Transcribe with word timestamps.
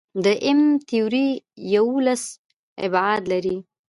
د 0.23 0.25
M-تیوري 0.57 1.27
یوولس 1.73 2.23
ابعاد 2.85 3.21
لري. 3.31 3.57